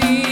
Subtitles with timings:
[0.00, 0.27] Hello,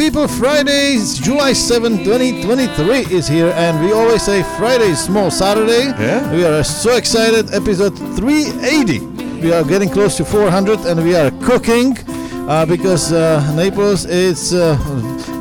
[0.00, 0.26] people.
[0.26, 5.92] Fridays, July 7, 2023 is here, and we always say Friday is small Saturday.
[6.00, 6.32] Yeah.
[6.32, 7.52] We are so excited.
[7.52, 9.00] Episode 380.
[9.42, 11.98] We are getting close to 400, and we are cooking
[12.48, 14.78] uh, because uh, Naples is uh,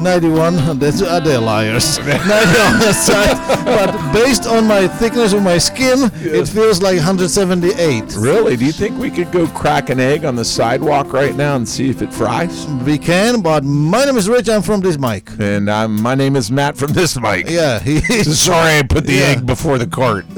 [0.02, 0.78] 91.
[0.78, 1.98] That's uh, they're liars.
[2.00, 6.96] 90 on the side, but based on my thickness of my skin, it feels like
[6.98, 8.16] 178.
[8.18, 8.56] Really?
[8.58, 11.68] Do you think we could go crack an egg on the sidewalk right now and
[11.68, 12.66] see if it fries?
[12.86, 14.50] We can, but my name is Rich.
[14.50, 15.30] I'm from this mic.
[15.40, 17.50] And I'm, my name is Matt from this mic.
[17.50, 19.26] Yeah, he Sorry, I put the Yeah.
[19.38, 20.26] egg before the cart.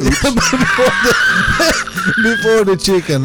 [2.23, 3.23] before the chicken.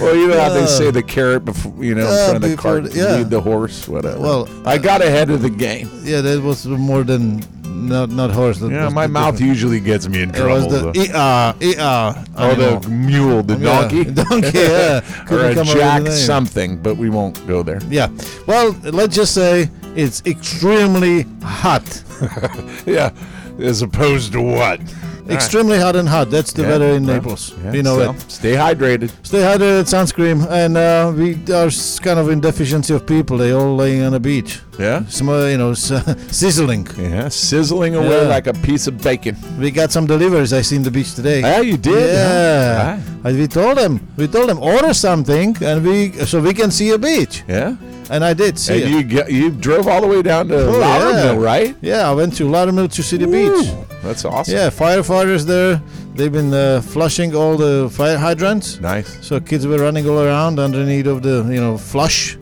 [0.00, 2.36] well, you know how they Uh, say the carrot before you know in uh, front
[2.36, 3.16] of the before cart the- yeah.
[3.16, 4.18] lead the horse, whatever.
[4.20, 5.88] Well, I got ahead of the game.
[6.02, 7.42] yeah, that was more than
[7.74, 8.58] not not horse.
[8.58, 10.72] That Yeah, was my the mouth different- usually gets me in trouble.
[10.74, 15.00] It was the uh, uh, oh, the mule, the Yeah, donkey, donkey, yeah.
[15.30, 17.80] or a jack something, but we won't go there.
[17.88, 18.08] Yeah.
[18.46, 22.02] Well, let's just say it's extremely hot.
[22.86, 23.10] Yeah,
[23.58, 24.80] as opposed to what?
[25.28, 26.30] Extremely hot and hot.
[26.30, 27.54] That's the Yeah, weather in well, Naples.
[27.64, 28.30] yeah, you know so it.
[28.30, 29.10] Stay hydrated.
[29.22, 33.38] Stay hydrated, sunscreen, and uh, we are s- kind of in deficiency of people.
[33.38, 35.04] They all laying on the beach, Yeah.
[35.08, 35.92] some uh, you know s-
[36.30, 36.86] sizzling.
[36.98, 38.28] Yeah, sizzling away Yeah.
[38.28, 39.36] like a piece of bacon.
[39.58, 40.52] We got some deliveries.
[40.52, 41.40] I seen the beach today.
[41.40, 42.06] Yeah, you did.
[42.14, 43.28] Yeah, huh?
[43.28, 44.06] And we told them.
[44.18, 47.44] We told them order something, and we so we can see a beach.
[47.48, 47.76] Yeah.
[48.10, 48.88] And I did see And it.
[48.90, 51.50] you get, you drove all the way down to Oh, Lowdermilk, yeah.
[51.52, 51.74] right?
[51.80, 53.66] yeah, I went to Lowdermilk to see the beach.
[53.66, 54.54] Ooh, That's awesome.
[54.54, 55.80] Yeah, firefighters there.
[56.14, 58.78] They've been uh, flushing all the fire hydrants.
[58.80, 59.26] Nice.
[59.26, 62.36] So kids were running all around underneath of the you know flush.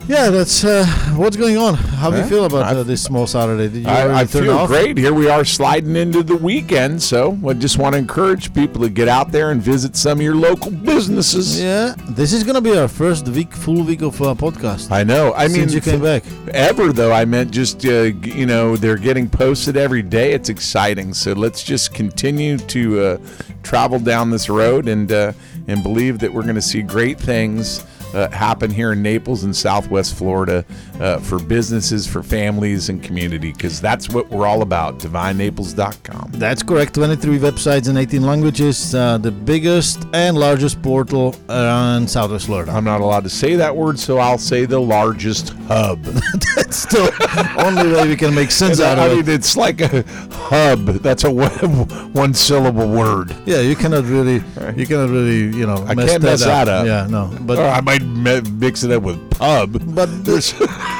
[0.06, 0.84] Yeah, that's uh,
[1.16, 1.74] what's going on.
[1.74, 3.68] How do you feel about uh, this small Saturday?
[3.68, 4.68] Did you I, I feel off?
[4.68, 4.98] great.
[4.98, 8.90] Here we are sliding into the weekend, so I just want to encourage people to
[8.90, 11.58] get out there and visit some of your local businesses.
[11.58, 14.90] Yeah, this is gonna be our first week, full week of uh, podcast.
[14.92, 15.32] I know.
[15.32, 16.22] I mean, since you came back.
[16.48, 17.12] ever though.
[17.12, 20.32] I meant just uh, you know they're getting posted every day.
[20.32, 21.14] It's exciting.
[21.14, 23.18] So let's just continue to uh,
[23.62, 25.32] travel down this road and uh,
[25.66, 27.82] and believe that we're going to see great things.
[28.14, 30.64] Uh, happen here in Naples and Southwest Florida
[31.00, 34.98] uh, for businesses, for families, and community, because that's what we're all about.
[35.00, 36.30] DivineNaples.com.
[36.34, 36.94] That's correct.
[36.94, 38.94] 23 websites in 18 languages.
[38.94, 42.70] Uh, the biggest and largest portal around Southwest Florida.
[42.72, 46.02] I'm not allowed to say that word, so I'll say the largest hub.
[46.56, 49.28] That's the only way we can make sense out I of mean, it.
[49.28, 50.02] it's like a
[50.32, 50.86] hub.
[51.02, 53.34] That's a one syllable word.
[53.44, 54.42] Yeah, you cannot really,
[54.76, 56.66] you cannot really, you know, I mess can't that mess up.
[56.66, 56.86] that up.
[56.86, 59.72] Yeah, no, but Or I might mi- mix it up with pub.
[59.94, 60.36] but the,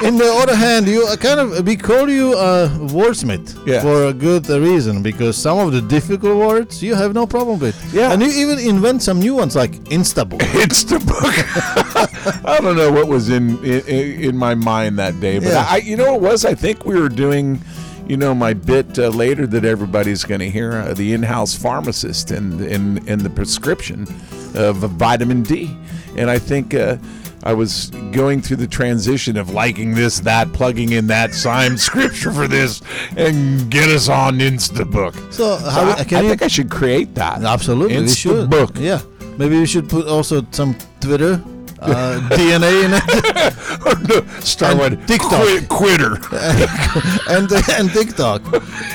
[0.07, 3.81] in the other hand, you uh, kind of we call you a wordsmith Yeah.
[3.81, 7.75] for a good reason because some of the difficult words you have no problem with.
[7.93, 8.11] Yeah.
[8.11, 10.39] and you even invent some new ones like Instabook.
[10.67, 11.35] Instabook.
[12.45, 13.81] I don't know what was in, in
[14.29, 15.65] in my mind that day, but Yeah.
[15.69, 16.45] I, you know, it was.
[16.45, 17.61] I think we were doing,
[18.07, 22.31] you know, my bit uh, later that everybody's going to hear uh, the in-house pharmacist
[22.31, 24.05] and and and the prescription
[24.55, 25.75] of vitamin D,
[26.17, 26.73] and I think.
[26.73, 26.97] Uh,
[27.47, 32.31] I was going through the transition of liking this, that, plugging in that, signed scripture
[32.31, 32.81] for this,
[33.15, 35.13] and get us on Instabook.
[35.31, 36.29] So, So how, I, can I you?
[36.29, 37.43] think I should create that.
[37.43, 38.49] absolutely, we should.
[38.49, 38.79] Instabook.
[38.79, 38.99] Yeah,
[39.37, 41.35] maybe we should put also some Twitter
[41.85, 44.43] uh, DNA in it.
[44.43, 45.41] Start And with TikTok.
[45.41, 46.13] Quit, quitter.
[47.29, 48.41] and and TikTok.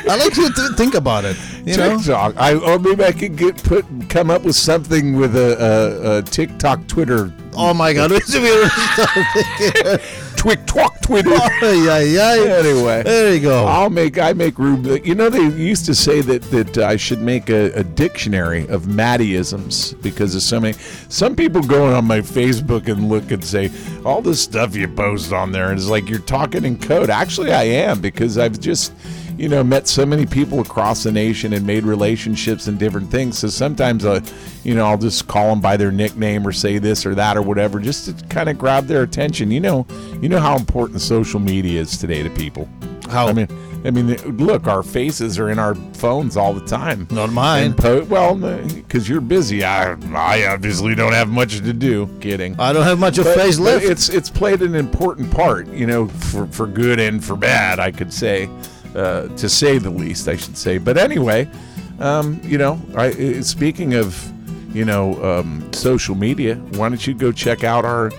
[0.09, 1.37] I like you to think about it.
[1.65, 2.37] You know, TikTok.
[2.37, 6.23] I or maybe I could get put come up with something with a, a, a
[6.23, 9.99] TikTok, Twitter, oh my God, we should be
[10.41, 11.29] Twick Twok Twitter.
[11.63, 12.55] yeah, yeah.
[12.61, 13.03] Anyway.
[13.03, 13.67] there you go.
[13.67, 14.87] I'll make I make room.
[15.05, 18.85] You know they used to say that that I should make a, a dictionary of
[18.85, 20.79] Mattyisms because of so many.
[21.11, 23.71] Some people go on my Facebook and look and say
[24.03, 27.11] all this stuff you post on there, and it's like you're talking in code.
[27.11, 28.95] Actually, I am because I've just
[29.41, 33.39] you know met so many people across the nation and made relationships and different things.
[33.39, 34.21] So sometimes uh,
[34.65, 37.43] you know I'll just call them by their nickname or say this or that or
[37.43, 39.51] whatever, just to kind of grab their attention.
[39.51, 39.87] You know,
[40.21, 42.69] you know how important social media is today to people.
[43.09, 43.29] How?
[43.29, 43.49] I mean,
[43.83, 47.09] I mean, look, our faces are in our phones all the time.
[47.11, 47.73] Not mine.
[47.73, 49.65] Po- well, because you're busy.
[49.65, 52.09] I, I obviously don't have much to do.
[52.21, 52.61] Kidding.
[52.61, 53.87] I don't have much of face left.
[53.87, 57.81] It's it's played an important part, you know, for for good and for bad.
[57.81, 58.51] I could say,
[58.95, 60.79] uh, to say the least, I should say.
[60.79, 61.49] But anyway,
[61.99, 64.17] um, you know, I, speaking of,
[64.75, 68.11] you know, um, social media, why don't you go check out our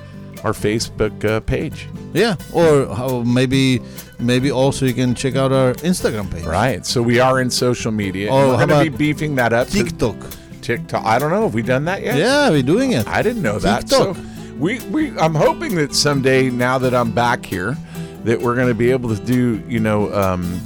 [0.43, 1.87] our Facebook uh, page?
[2.13, 3.81] yeah, or how maybe
[4.19, 6.45] maybe also you can check out our Instagram page.
[6.45, 6.85] Right.
[6.85, 8.29] So we are in social media.
[8.31, 9.67] Oh, We're how going to be beefing that up.
[9.67, 10.15] to TikTok.
[10.61, 11.05] TikTok.
[11.05, 11.43] I don't know.
[11.43, 12.17] Have we done that yet?
[12.17, 13.07] Yeah, we're doing it.
[13.07, 13.87] I didn't know that.
[13.87, 14.15] TikTok.
[14.15, 14.21] So
[14.57, 17.77] we, we I'm hoping that someday, now that I'm back here,
[18.25, 20.59] that we're going to be able to do, you know, um,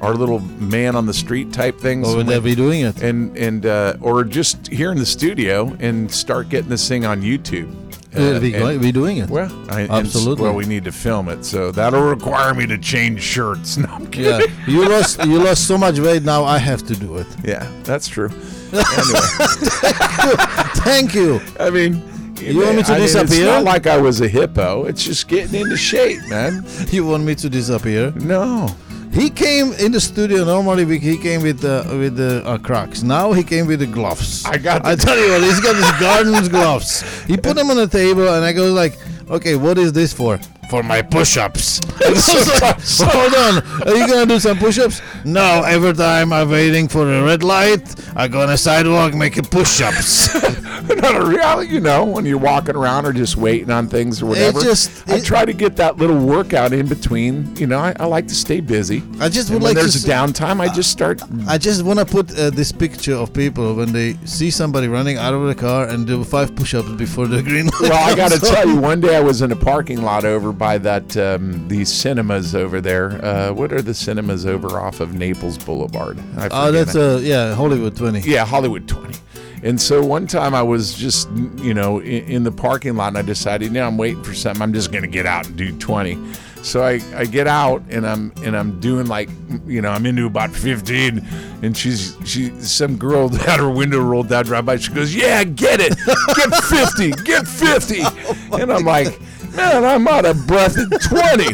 [0.00, 2.08] our little man on the street type things.
[2.08, 3.02] Or and that we're doing it.
[3.02, 7.20] and and uh, or just here in the studio and start getting this thing on
[7.22, 7.74] YouTube.
[8.16, 9.30] Uh, and- go- we're doing it.
[9.30, 10.42] well, I, Absolutely.
[10.42, 13.76] well, we need to film it, so that'll require me to change shirts.
[13.80, 14.50] No, I'm kidding.
[14.50, 16.24] Yeah, you lost you lost so much weight.
[16.24, 17.26] Now I have to do it.
[17.44, 18.30] Yeah, that's true.
[18.72, 19.20] Anyway,
[20.84, 21.40] Thank you.
[21.58, 22.02] I mean,
[22.40, 23.46] You want me to I mean, It's disappear?
[23.46, 24.84] not like I was a hippo.
[24.86, 26.64] It's just getting into shape, man.
[26.90, 28.12] You want me to disappear?
[28.16, 28.68] No.
[29.12, 30.44] He came in the studio.
[30.44, 33.02] Normally, we, he came with the with the uh, Crocs.
[33.02, 34.44] Now he came with the gloves.
[34.46, 37.02] I got I tell you what, he's got his garden's gloves.
[37.26, 38.96] He put them on the table, and I go like,
[39.28, 40.38] "Okay, what is this for?"
[40.70, 41.80] For my push-ups.
[42.00, 45.02] Was Hold on, are you gonna do some push-ups?
[45.24, 45.62] No.
[45.64, 47.82] Every time I'm waiting for a red light,
[48.16, 50.32] I go on a sidewalk making push-ups.
[50.90, 54.26] Not a reality, you know, when you're walking around or just waiting on things or
[54.26, 54.60] whatever.
[54.60, 57.54] just- I it- try to get that little workout in between.
[57.56, 59.02] You know, I, I like to stay busy.
[59.20, 59.80] I just would when like to.
[59.82, 61.20] there's downtime, I just start.
[61.48, 65.16] I just want to put uh, this picture of people when they see somebody running
[65.18, 67.80] out of the car and do five push-ups before the green light.
[67.82, 70.52] Well, I got to tell you, one day I was in a parking lot over
[70.60, 73.12] by that um, these cinemas over there.
[73.24, 76.18] Uh, what are the cinemas over off of Naples Boulevard?
[76.50, 78.20] Oh, that's a uh, yeah, Hollywood 20.
[78.20, 79.18] Yeah, Hollywood 20.
[79.62, 83.18] And so one time I was just, you know, in, in the parking lot and
[83.18, 84.60] I decided, you know, I'm waiting for something.
[84.60, 86.18] I'm just going to get out and do 20.
[86.62, 89.30] So I, I get out and I'm and I'm doing like
[89.66, 91.26] you know I'm into about 15
[91.62, 95.42] and she's she some girl had her window rolled down drive by she goes yeah
[95.42, 95.96] get it
[96.36, 98.02] get 50 get 50
[98.60, 99.18] and I'm like
[99.60, 101.52] man I'm out of breath at 20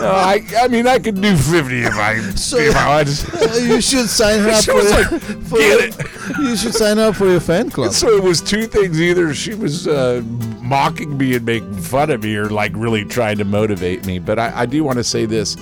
[0.00, 3.62] No, I I mean I could do 50 if I So- if I wanted.
[3.68, 7.16] You should sign up She for, was your- like, for "Get You should sign up
[7.16, 7.92] for your fan club.
[7.92, 9.00] So it was two things.
[9.00, 10.22] Either she was uh,
[10.60, 14.18] mocking me and making fun of me, or like really trying to motivate me.
[14.20, 15.56] But I, I do want to say this: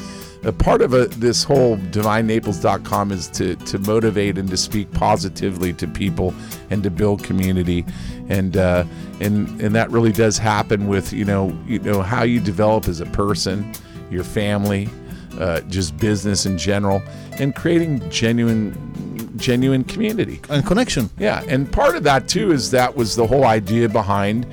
[0.44, 5.72] a part of a, this whole DivineNaples.com is to to motivate and to speak positively
[5.74, 6.34] to people
[6.70, 7.84] and to build community,
[8.28, 8.84] and uh,
[9.20, 13.00] and and that really does happen with you know you know how you develop as
[13.00, 13.72] a person,
[14.10, 14.88] your family,
[15.38, 17.02] uh, just business in general,
[17.38, 18.74] and creating genuine
[19.36, 20.40] genuine community.
[20.50, 21.10] and connection.
[21.18, 24.46] Yeah, and part of that too is that was the whole idea behind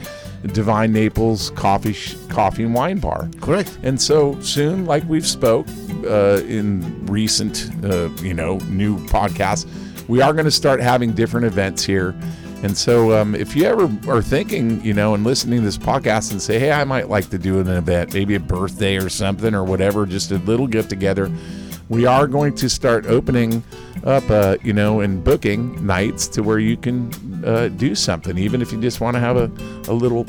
[0.47, 3.29] Divine Naples Coffee sh- Coffee and Wine Bar.
[3.41, 3.77] Correct.
[3.83, 5.67] And so soon, like we've spoke
[6.05, 9.65] uh, in recent, uh, you know, new podcasts,
[10.07, 12.15] we are going to start having different events here.
[12.63, 16.31] And so, um, if you ever are thinking, you know, and listening to this podcast
[16.31, 19.53] and say, hey, I might like to do an event, maybe a birthday or something
[19.53, 21.29] or whatever, just a little get together,
[21.89, 23.63] we are going to start opening
[24.03, 27.11] up, uh, you know, and booking nights to where you can
[27.45, 29.51] uh, do something, even if you just want to have a,
[29.89, 30.25] a little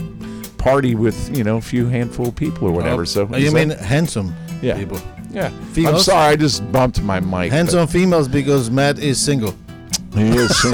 [0.58, 3.04] party with, you know, a few handful of people or whatever.
[3.06, 4.76] so, Uh, you mean handsome yeah.
[4.76, 5.00] people?
[5.30, 5.50] Yeah.
[5.76, 7.52] I'm sorry, I just bumped my mic.
[7.52, 9.54] Hands but females because Matt is single.
[10.16, 10.64] He is,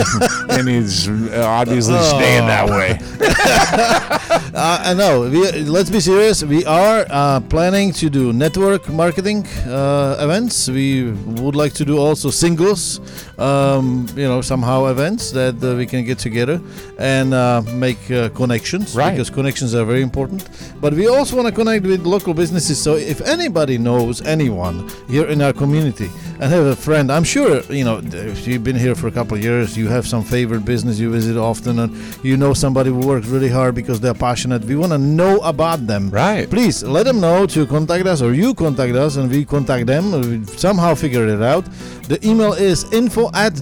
[0.51, 2.99] and he's obviously staying that way.
[4.55, 5.31] Uh, I know.
[5.31, 6.45] We, let's be serious.
[6.45, 10.69] We are uh, planning to do network marketing uh, events.
[10.69, 13.01] We would like to do also singles,
[13.39, 16.61] um, you know, somehow events that uh, we can get together
[16.99, 18.95] and uh, make uh, connections.
[18.95, 19.13] Right.
[19.13, 20.47] Because connections are very important.
[20.83, 22.81] But we also want to connect with local businesses.
[22.83, 27.63] So if anybody knows anyone here in our community and have a friend, I'm sure,
[27.73, 30.65] you know, if you've been here for a couple of years, you have some favorite
[30.65, 31.91] business you visit often and
[32.25, 34.65] you know somebody who works really hard because they're passionate.
[34.65, 36.11] We want to know about them.
[36.11, 36.49] Right.
[36.49, 40.13] Please let them know to contact us or you contact us and we contact them.
[40.21, 41.65] We somehow figure it out.
[42.09, 43.53] The email is info at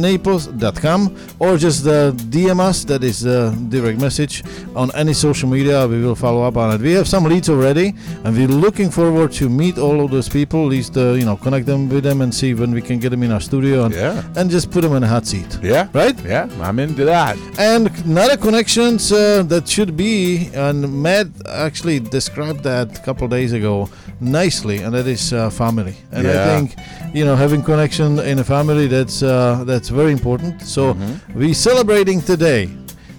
[0.00, 2.84] divinenaples.com or just uh, DM us.
[2.84, 4.42] That is a direct message
[4.74, 5.86] on any social media.
[5.86, 6.80] We will follow up on it.
[6.80, 10.64] We have some leads already and we're looking forward to meet all of those people,
[10.64, 13.10] at least, uh, you know, connect them with them and see when we can get
[13.10, 14.22] them in our studio and, Yeah.
[14.36, 15.50] and just put them in a hot seat.
[15.62, 15.88] Yeah.
[15.94, 16.16] Right?
[16.22, 17.34] Yeah, I'm into that.
[17.58, 21.28] And another connections uh, that should be, and Matt
[21.66, 23.88] actually described that a couple days ago
[24.20, 25.96] nicely, and that is uh, family.
[26.12, 26.66] And I think,
[27.14, 30.60] you know, having connection in a family that's uh, that's very important.
[30.74, 31.38] So Mm-hmm.
[31.40, 32.62] we celebrating today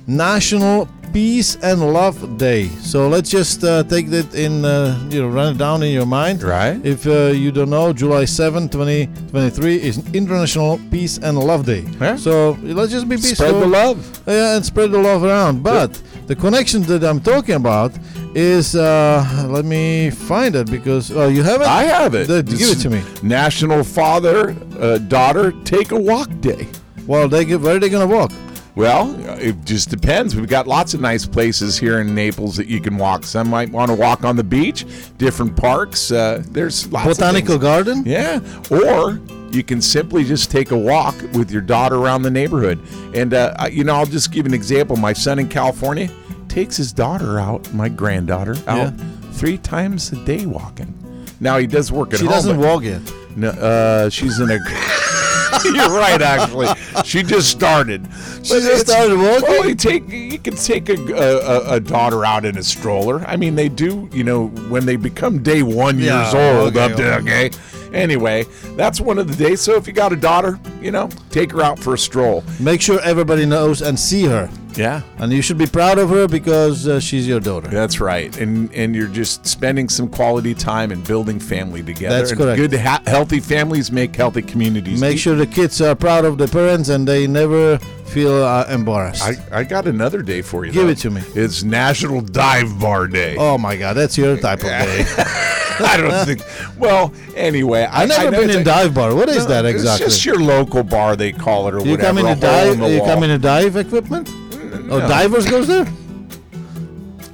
[0.08, 0.88] National
[1.18, 2.68] Peace and Love Day.
[2.68, 6.06] So let's just uh, take that in, uh, you know, run it down in your
[6.06, 6.44] mind.
[6.44, 6.80] Right.
[6.86, 11.88] If uh, you don't know, July 7, 2023 is International Peace and Love Day.
[12.00, 12.18] Yeah.
[12.18, 13.48] So let's just be peaceful.
[13.48, 14.22] Spread the love.
[14.28, 15.64] Yeah, and spread the love around.
[15.64, 17.94] But the connection that I'm talking about
[18.36, 21.68] is uh, let me find it because oh you have it.
[21.68, 22.28] I have it.
[22.28, 23.02] Th- give it to me.
[23.24, 26.68] National Father uh, Daughter Take a Walk Day.
[27.08, 28.32] Well, they get, where are they gonna walk?
[28.78, 30.36] Well, it just depends.
[30.36, 33.24] We've got lots of nice places here in Naples that you can walk.
[33.24, 34.86] Some might want to walk on the beach,
[35.18, 36.12] different parks.
[36.12, 38.04] Uh, there's lots Botanical garden.
[38.06, 39.20] Yeah, or
[39.50, 42.80] you can simply just take a walk with your daughter around the neighborhood.
[43.16, 44.96] And uh, you know, I'll just give an example.
[44.96, 46.10] My son in California
[46.48, 49.32] takes his daughter out, my granddaughter, out Yeah.
[49.32, 50.94] three times a day walking.
[51.40, 52.34] Now he does work at She home.
[52.36, 53.02] doesn't walk yet.
[53.36, 54.60] no, uh, she's in a.
[55.66, 56.68] You're right, actually.
[57.04, 58.08] She just started.
[58.44, 59.42] She just started walking?
[59.44, 63.22] Well, you take you can take a, a, a daughter out in a stroller.
[63.26, 64.10] I mean, they do.
[64.12, 67.52] You know, when they become day one Yeah, years old, okay, up to okay.
[67.94, 69.62] Anyway, that's one of the days.
[69.62, 72.44] So if you got a daughter, you know, take her out for a stroll.
[72.60, 75.02] Make sure everybody knows and see her, Yeah.
[75.18, 77.68] and you should be proud of her because uh, she's your daughter.
[77.70, 82.18] That's right, and and you're just spending some quality time and building family together.
[82.18, 82.58] That's And correct.
[82.60, 85.00] Good, ha- healthy families make healthy communities.
[85.02, 89.24] Make sure the kids are proud of the parents and they never feel uh, embarrassed.
[89.24, 90.72] I, I got another day for you.
[90.72, 90.92] Give though.
[90.92, 91.22] it to me.
[91.36, 93.36] It's National Dive Bar Day.
[93.38, 95.06] oh my God, that's your type of day.
[95.86, 96.42] I don't think.
[96.80, 99.14] Well, anyway, I, I've never know been in a- dive bar.
[99.16, 100.06] What is No, that exactly?
[100.06, 101.90] It's just your local bar, they call it, or whatever.
[101.90, 102.08] you whatever.
[102.08, 102.78] come in a dive.
[102.80, 104.28] the You come in a dive equipment.
[104.28, 105.88] Mm, oh, divers goes there.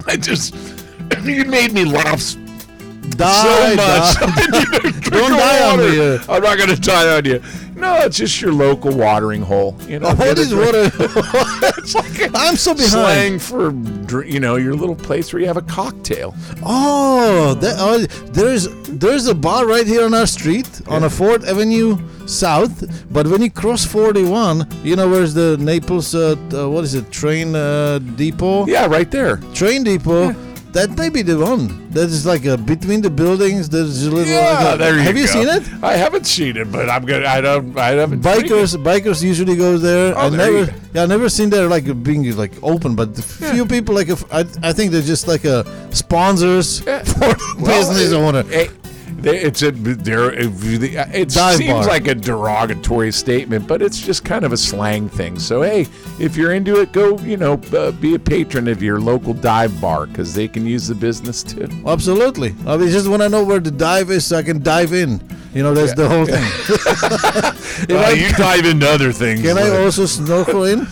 [0.08, 0.56] I just.
[1.24, 2.48] You made me laugh so much.
[3.18, 4.14] die.
[5.10, 6.20] Don't die on me.
[6.28, 7.42] I'm not going to die on you.
[7.76, 9.78] No, it's just your local watering hole.
[9.88, 10.94] You know, What get a is drink.
[11.78, 12.92] It's like I'm so behind.
[12.92, 16.36] slang for you know your little place where you have a cocktail.
[16.64, 18.00] Oh, that, oh,
[18.32, 22.84] there's there's a bar right here on our street on a Fourth Avenue South.
[23.12, 26.14] But when you cross 41, you know where's the Naples?
[26.16, 27.12] Uh, uh, what is it?
[27.12, 28.66] Train uh, depot.
[28.68, 29.38] Yeah, right there.
[29.54, 30.36] Train depot.
[30.74, 31.90] That may be the one.
[31.92, 33.70] That is like a, between the buildings.
[33.70, 34.26] There's a little.
[34.34, 35.64] Yeah, like a- there you have you seen it?
[35.84, 37.28] I haven't seen it, but I'm gonna.
[37.28, 37.78] I don't.
[37.78, 38.22] I haven't.
[38.22, 40.18] Bikers, bikers usually go there.
[40.18, 40.78] Oh, I there never, go.
[40.96, 44.40] yeah, I never seen there like being like open, but few people like, if, I,
[44.64, 45.64] I think they're just like a
[45.94, 47.04] sponsors Yeah.
[47.04, 48.44] for the Well, business it- owner.
[49.24, 50.32] They- it's a there.
[50.32, 51.86] It Dive seems bar.
[51.86, 55.40] like a derogatory statement, but it's just kind of a slang thing.
[55.40, 55.88] So hey,
[56.20, 57.18] if you're into it, go.
[57.20, 60.88] You know, uh, be a patron of your local dive bar because they can use
[60.88, 61.68] the business too.
[61.88, 62.54] Absolutely.
[62.68, 65.20] I mean, just want to know where the dive is so I can dive in.
[65.54, 66.44] You know, that's the whole thing.
[67.90, 69.42] Uh, I- you dive into other things.
[69.42, 70.86] can I also snorkel in?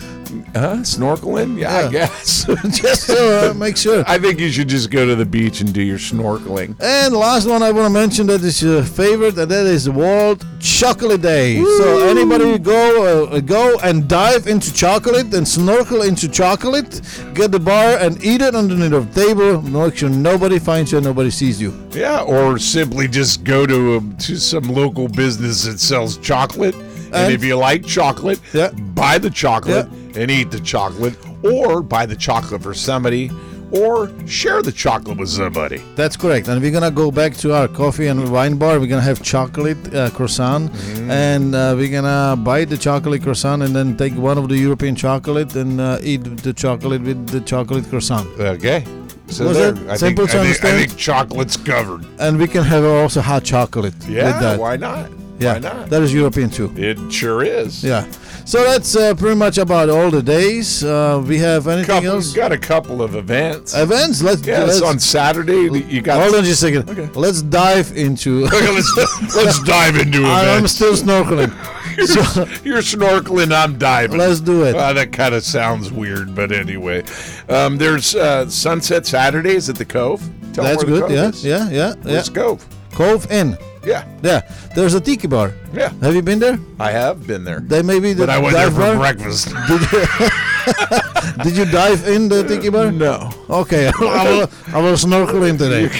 [0.54, 1.58] Uh, snorkeling?
[1.58, 1.90] Yeah, I Yeah.
[1.90, 2.44] guess.
[2.82, 4.04] just so uh, make sure.
[4.14, 6.76] I think you should just go to the beach and do your snorkeling.
[6.80, 9.88] And the last one I want to mention that is your favorite, and that is
[9.88, 11.62] World Chocolate Day.
[11.78, 17.00] So anybody go uh, go and dive into chocolate and snorkel into chocolate,
[17.34, 19.62] get the bar and eat it underneath the table.
[19.62, 21.72] Make sure nobody finds you, nobody sees you.
[21.92, 27.14] Yeah, or simply just go to a, to some local business that sells chocolate, and,
[27.14, 28.70] And- if you like chocolate, Yeah.
[28.94, 33.30] buy the chocolate and eat the chocolate, or buy the chocolate for somebody
[33.70, 35.78] or share the chocolate with somebody.
[35.96, 36.46] That's correct.
[36.48, 38.78] And we're gonna go back to our coffee and wine bar.
[38.78, 41.10] We're gonna have chocolate uh, croissant, Mm.
[41.10, 44.94] and uh, we're gonna bite the chocolate croissant and then take one of the European
[44.94, 48.28] chocolate and uh, eat the chocolate with the chocolate croissant.
[48.38, 48.84] Okay.
[49.28, 52.04] So Was there, I simple think, to I think, I think chocolate's covered.
[52.18, 54.60] And we can have also hot chocolate Yeah, with that.
[54.60, 55.08] why not?
[55.42, 55.90] Yeah, Why not?
[55.90, 56.72] that is European too.
[56.76, 57.82] it sure is.
[57.84, 58.10] Yeah.
[58.44, 60.82] So that's uh, pretty much about all the days.
[60.82, 62.32] Uh, we have anything Couple, else?
[62.32, 63.74] got a couple of events.
[63.76, 64.20] Events.
[64.20, 64.44] Let's.
[64.44, 65.70] yeah, let's it's on Saturday.
[65.88, 66.20] You got.
[66.20, 66.90] hold on just a second.
[66.90, 67.06] Okay.
[67.18, 68.46] Let's dive into.
[68.52, 70.32] Okay, let's, let's dive into events.
[70.32, 71.50] I'm still snorkeling.
[72.06, 73.52] so You're snorkeling.
[73.52, 74.18] I'm diving.
[74.18, 74.74] let's do it.
[74.74, 77.04] Uh, that kind of sounds weird, but anyway,
[77.48, 80.20] um, there's uh, Sunset Saturdays at the Cove.
[80.52, 81.02] Tell That's good.
[81.02, 81.94] Cove Yeah, yeah, yeah, yeah.
[82.02, 82.66] Where's Cove?
[82.92, 83.56] Cove Inn.
[83.84, 84.42] Yeah, Yeah.
[84.76, 85.52] There's a tiki bar.
[85.74, 85.90] yeah.
[86.02, 86.58] Have you been there?
[86.78, 88.96] I have been there, They maybe the but I went there dive for bar?
[88.96, 89.48] breakfast.
[91.42, 92.92] Did you dive in the tiki bar?
[92.92, 93.90] no, Okay, I
[94.38, 95.88] will, I will snorkel in today.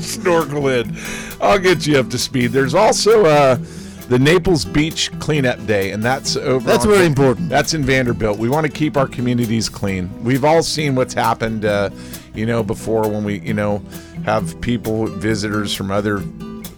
[0.00, 0.96] snorkel in.
[1.40, 2.48] I'll get you up to speed.
[2.52, 3.56] There's also uh,
[4.08, 6.64] the Naples Beach Cleanup Day, and that's over.
[6.66, 7.48] That's on- very important.
[7.48, 8.38] That's in Vanderbilt.
[8.38, 10.10] We want to keep our communities clean.
[10.22, 11.90] We've all seen what's happened, uh,
[12.34, 13.82] you know, before when we, you know,
[14.24, 16.22] have people, visitors from other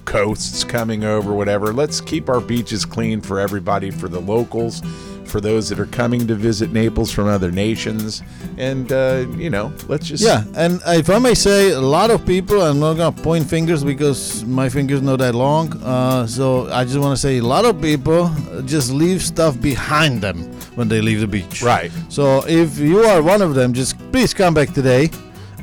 [0.05, 1.73] coasts coming over, whatever.
[1.73, 4.83] Let's keep our beaches clean for everybody, for the locals,
[5.25, 8.23] for those that are coming to visit Naples from other nations,
[8.59, 12.27] and uh, you know, let's just Yeah, and if I may say, a lot of
[12.27, 15.83] people, I'm not gonna point fingers because my fingers not that long.
[15.83, 18.31] Uh, so I just want to say, a lot of people
[18.67, 21.63] just leave stuff behind them when they leave the beach.
[21.63, 21.91] right.
[22.09, 25.11] So if you are one of them, just please come back today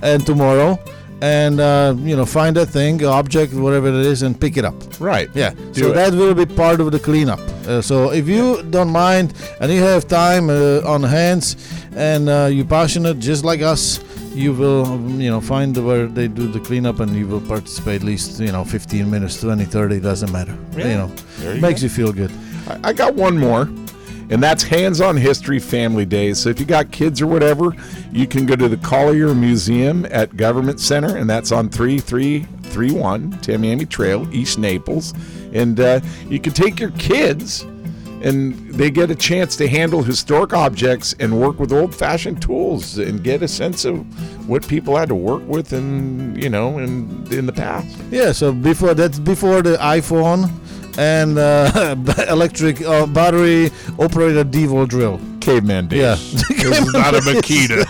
[0.02, 0.80] and tomorrow,
[1.22, 4.76] and uh, you know find a thing, object, whatever it is, and pick it up.
[5.00, 5.30] Right.
[5.34, 5.52] Yeah.
[5.74, 5.94] Do so it.
[5.96, 7.40] that will be part of the cleanup.
[7.68, 11.56] Uh, so if you don't mind and you have time uh, on hands
[11.96, 16.28] and uh, you're passionate just like us, you will um, you know find where they
[16.28, 20.00] do the cleanup and you will participate at least you know 15 minutes, 20, 30,
[20.00, 20.58] doesn't matter.
[20.76, 20.88] Yeah.
[20.88, 21.12] You know,
[21.54, 21.86] you makes go.
[21.86, 22.32] you feel good.
[22.68, 23.66] I, I got one more,
[24.30, 26.40] and that's Hands on History Family Days.
[26.40, 27.74] So if you got kids or whatever,
[28.12, 33.90] you can go to the Collier Museum at Government Center, and that's on 3331 Tamiami
[33.90, 35.14] Trail, East Naples.
[35.54, 37.66] And uh, you can take your kids.
[38.22, 43.24] And they get a chance to handle historic objects and work with old-fashioned tools and
[43.24, 43.96] get a sense of
[44.46, 47.98] what people had to work with, and you know, in in the past.
[48.12, 48.34] Yeah.
[48.34, 50.52] So before that's before the iPhone
[51.00, 51.96] and uh,
[52.30, 55.20] electric uh, battery operated DeWalt drill.
[55.40, 56.00] Caveman days.
[56.00, 56.16] Yeah.
[56.60, 57.86] This is not a Makita.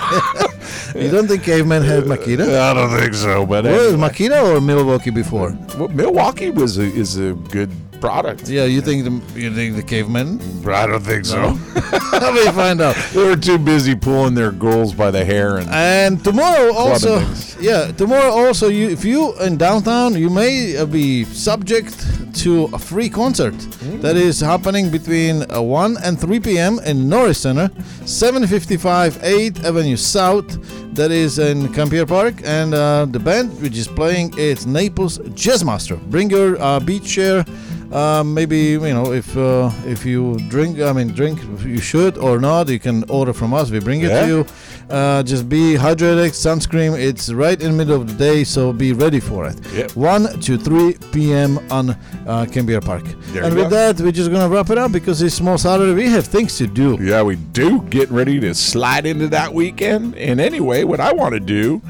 [0.95, 2.59] You don't think cavemen had Makita?
[2.59, 4.09] I don't think so, but was anyway.
[4.09, 5.55] Makita or Milwaukee before?
[5.77, 8.49] Well, Milwaukee was a, is a good product.
[8.49, 10.39] Yeah, you think the you think the cavemen?
[10.67, 11.57] I don't think so.
[12.11, 12.95] Let me find out.
[13.13, 17.19] they were too busy pulling their girls by the hair and And tomorrow also,
[17.59, 21.95] yeah, tomorrow also, you if you in downtown, you may uh, be subject
[22.35, 23.57] to a free concert
[24.01, 26.79] that is happening between uh, 1 and 3 p.m.
[26.85, 27.69] in Norris Center,
[28.05, 30.47] 755 8th Avenue South.
[30.95, 35.63] That is in Cambier Park, and uh, the band which is playing it's Naples Jazz
[35.63, 35.95] Master.
[35.95, 37.45] Bring your uh, beach chair.
[37.91, 42.39] Um, maybe you know if uh, if you drink, I mean drink, you should or
[42.39, 42.69] not.
[42.69, 43.71] You can order from us.
[43.71, 44.21] We bring it Yeah.
[44.21, 44.45] to you.
[44.89, 46.97] Uh, just be hydrated, sunscreen.
[46.99, 49.55] It's right in the middle of the day, so be ready for it.
[49.73, 49.91] Yep.
[49.95, 51.59] 1 to 3 p.m.
[51.71, 53.03] on uh, Cambier Park.
[53.33, 53.93] There and with go.
[53.93, 55.93] that, we're just gonna wrap it up because it's small Saturday.
[55.93, 56.97] We have things to do.
[56.99, 57.81] Yeah, we do.
[57.83, 60.15] Getting ready to slide into that weekend.
[60.15, 61.81] And anyway, what I want to do,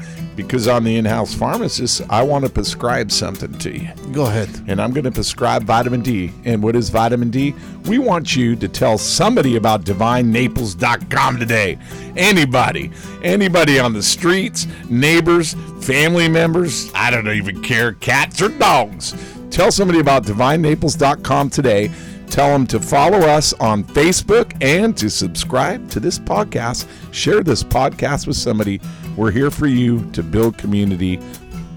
[0.42, 3.88] because I'm the in house pharmacist, I want to prescribe something to you.
[4.12, 4.48] Go ahead.
[4.66, 6.32] And I'm going to prescribe vitamin D.
[6.44, 7.54] And what is vitamin D?
[7.86, 11.78] We want you to tell somebody about divinenaples.com today.
[12.16, 12.90] Anybody.
[13.22, 19.14] Anybody on the streets, neighbors, family members, I don't even care, cats or dogs.
[19.50, 21.90] Tell somebody about divinenaples.com today.
[22.30, 26.86] Tell them to follow us on Facebook and to subscribe to this podcast.
[27.12, 28.80] Share this podcast with somebody.
[29.20, 31.18] We're here for you to build community.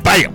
[0.02, 0.34] Bam!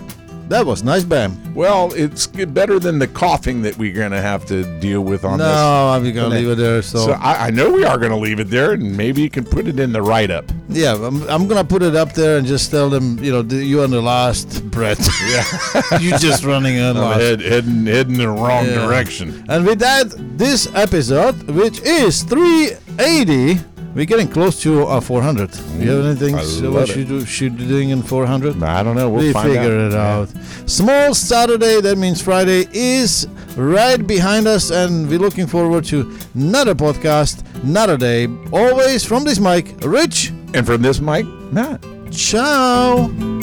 [0.51, 1.55] That was nice, Bam.
[1.55, 5.39] Well, it's better than the coughing that we're going to have to deal with on
[5.39, 5.55] No, this.
[5.57, 6.83] No, I'm gonna leave it there.
[6.83, 9.31] So, So I, I know we are going to leave it there, and maybe you
[9.31, 10.45] can put it in the write up.
[10.69, 13.57] yeah, I'm, I'm gonna put it up there and just tell them, you know, the,
[13.57, 15.01] you on the last breath.
[15.31, 17.21] Yeah, you just running on last.
[17.21, 18.87] head, heading heading in the wrong Yeah.
[18.87, 19.45] direction.
[19.49, 23.61] And with that, this episode, which is 380,
[23.95, 25.55] we're getting close to uh, 400.
[25.79, 26.93] You have anything I so what it.
[26.93, 28.63] should do, should be doing in 400?
[28.63, 29.09] I don't know.
[29.09, 29.93] We'll we figure out.
[29.93, 30.29] it out.
[30.67, 36.75] Small Saturday, that means Friday, is right behind us, and we're looking forward to another
[36.75, 38.29] podcast, another day.
[38.53, 41.85] Always from this mic, Rich And from this mic, Matt.
[42.11, 43.38] Ciao.